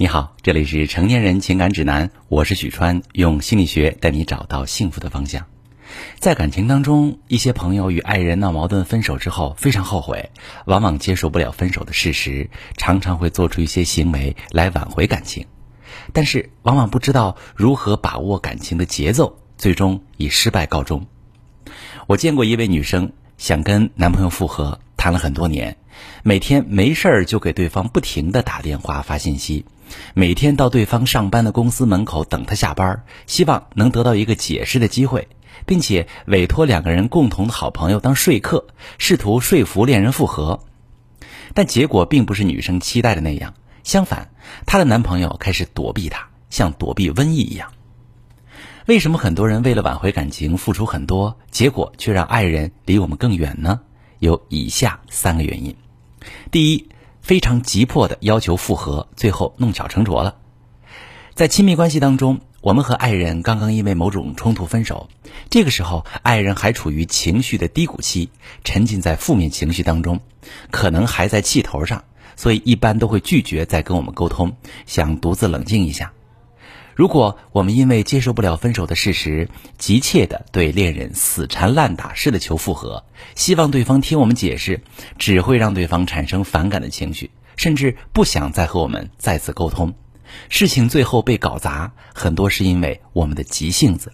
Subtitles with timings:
[0.00, 5.44] 你好，这里是成年人情感指南，我是许川，用心理学带你找到幸福的方向。
[6.18, 10.30] 在感情当中，一些朋友与爱人闹矛盾分手之后非常后悔，
[10.64, 15.44] 往往接受不了分手的事实，常常会做出一些行为来挽回感情，
[16.14, 21.06] 但是往往不知道如何把握感情的节奏，最终以失败告终。
[22.06, 25.76] 我见过一位女生想跟男朋友复合，谈了很多年，
[26.22, 29.66] 每天没事儿就给对方不停的打电话发信息。
[30.14, 35.28] 每天到对方上班的公司门口等他下班，希望能得到一个解释的机会，
[35.66, 38.66] 并且委托两个人共同的好朋友当说客，
[38.98, 40.60] 试图说服恋人复合。
[41.54, 44.30] 但结果并不是女生期待的那样，相反，
[44.66, 47.72] 她的男朋友开始躲避她，像躲避瘟疫一样。
[48.86, 53.80] 为什么很多人为了挽回感情付出很多，结果却让爱人离我们更远呢？
[54.18, 55.74] 有以下三个原因：
[56.50, 56.88] 第一。
[57.30, 60.34] 非常急迫的要求复合，最后弄巧成拙了。
[61.32, 65.08] 在亲密关系当中，我们和爱人刚刚因为某种冲突分手，
[65.48, 68.30] 这个时候爱人还处于情绪的低谷期，
[68.64, 70.18] 沉浸在负面情绪当中，
[70.72, 72.02] 可能还在气头上，
[72.34, 76.12] 所以一般都会拒绝再跟我们沟通，想独自冷静一下。
[76.94, 84.82] 如果我们因为接受不了分手的事实，急切的对恋人死缠烂打式的求复合，希望对方听我们解释，
[85.18, 89.94] 只会让对方产生反感的情绪，甚至不想再和我们再次沟通。
[90.48, 94.12] 事情最后被搞砸，很多是因为我们的急性子。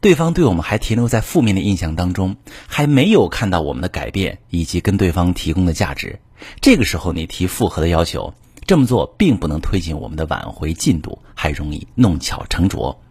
[0.00, 6.20] 对方对我们还停留在负面的印象当中，还没有看到我们的改变以及跟对方提供的价值。
[6.62, 8.32] 这个时候，你提复合的要求。
[8.70, 13.02] 这么做并不能推进我们的挽回进度，还容易弄巧成拙。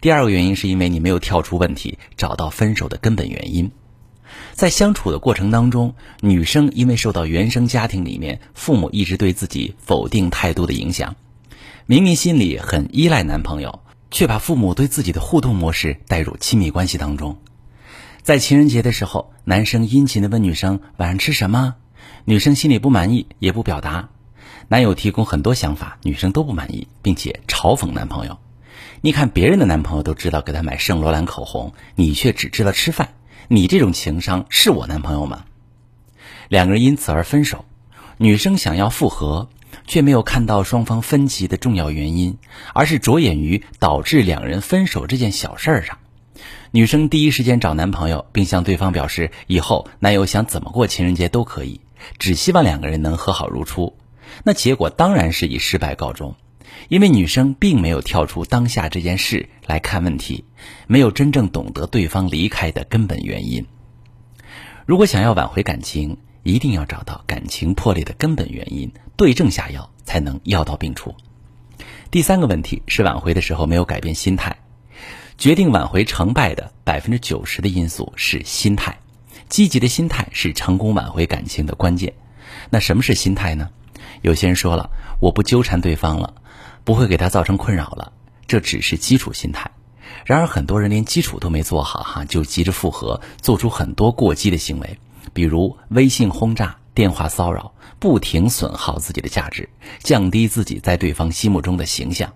[0.00, 3.70] 第二个原因是因为你没有跳出问题，找到分手的根本原因。
[4.54, 11.14] 在相处的过程当中，女生因为受到原生家庭里面父母一直对自己否定态度的影响，
[11.86, 17.36] 明明心里很依赖男朋友，却把父母对自己的互动模式带入亲密关系当中。
[18.24, 21.76] 在情人节的时候，男生殷勤的问女生晚上吃什么，
[22.24, 24.08] 女生心里不满意，也不表达。
[24.68, 28.38] 男友提供很多想法，女生都不满意，并且嘲讽男朋友
[29.00, 33.10] ：“你看别人的男朋友都知道给他买圣罗兰口红，你却只知道吃饭，
[33.48, 35.44] 你这种情商是我男朋友吗？”
[36.48, 37.64] 两个人因此而分手。
[38.18, 39.50] 女生想要复合，
[39.86, 42.38] 却没有看到双方分歧的重要原因，
[42.72, 45.98] 而是着眼于导致两人分手这件小事儿上。
[46.70, 51.80] 女生第一时间找男朋友，并向对方表示以后男友想怎么过情人节都可以，
[52.18, 53.96] 只希望两个人能和好如初。
[54.44, 56.34] 那结果当然是以失败告终，
[56.88, 60.44] 因为女生并没有跳出当下这件事来看问题，
[60.86, 63.66] 没有真正懂得对方离开的根本原因。
[64.84, 71.14] 如果想要挽回感情，一定要找到感情破裂的根本原因，对症下药，才能药到病除。
[72.10, 74.56] 第三个问题是挽回的时候没有改变心态，
[75.38, 78.96] 决定挽回成败的百分之九十的因素是心态，
[79.48, 82.14] 积极的心态是成功挽回感情的关键。
[82.70, 83.70] 那什么是心态呢？
[84.22, 84.90] 有些人说了，
[85.20, 86.34] 我不纠缠对方了，
[86.84, 88.12] 不会给他造成困扰了，
[88.46, 89.70] 这只是基础心态。
[90.24, 94.98] 然而，很多人连基础都没做好，哈，就急着复合，做出很多过激的行为，
[95.32, 99.68] 比如微信轰炸、电话骚扰，不停损耗自己的价值，
[100.00, 102.32] 降低自己在对方心目中的形象。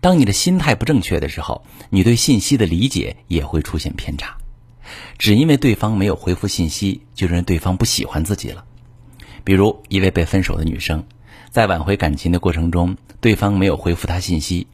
[0.00, 4.36] 当你的心态不正确的时候，你对信息的理解也会出现偏差。
[5.18, 8.64] 只因为对方没有回复信息，就认为对方不喜欢自己了。
[9.46, 11.04] 比如一位被分手的女生，
[11.50, 14.66] 在挽回感情的过程中，对方没有回复她信息，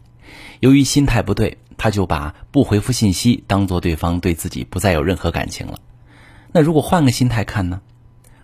[0.60, 5.78] 由于心态不对，她就把不回复信息当做对方对自己不再有任何感情了。
[6.52, 7.82] 那如果换个心态看呢？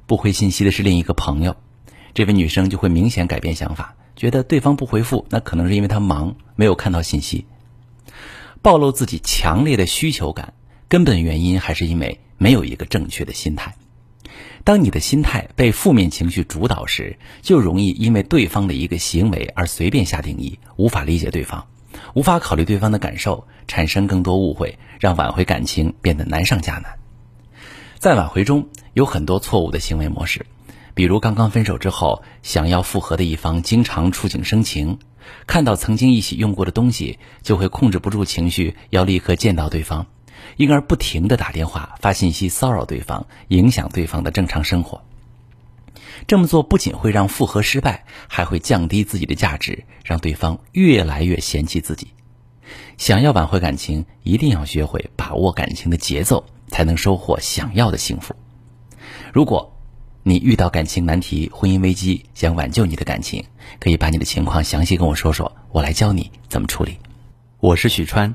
[0.04, 1.56] 不回信息的是另一个朋友，
[2.12, 7.46] 这位女生就会明显改变想法，觉得对方不回复，那可能是因为他忙，没有看到信息。
[8.60, 10.52] 暴露自己强烈的需求感，
[10.88, 13.74] 根本原因还是因为没有一个正确的心态。
[14.64, 21.66] 当你的心态被负面情绪主导时，就容易因为对方的一个行为而随便下定义，无法理解对方，
[22.14, 26.98] 无法考虑对方的感受，产生更多误会，让挽回感情变得难上加难。
[27.98, 30.46] 在挽回中有很多错误的行为模式，
[30.94, 34.98] 比如刚刚分手之后，想要复合的一方经常触景生情，
[35.46, 40.06] 看到曾经一起用过的东西，就会控制不住情绪，要立刻见到对方。
[40.56, 45.02] 因而不停的打电话、发信息骚扰对方，影响对方的正常生活。
[46.26, 52.08] 这么做不仅会让复合失败，还会降低自己的价值，让对方越来越嫌弃自己。
[52.96, 58.34] 想要挽回感情，一定要学会把握感情的节奏，才能收获想要的幸福。
[59.32, 59.72] 如果
[60.24, 63.44] 你遇到感情难题、婚姻危机，想挽救你的感情，
[63.78, 66.98] 可以把你的情况详细跟我说说，我来教你怎么处理。
[67.60, 68.34] 我是许川，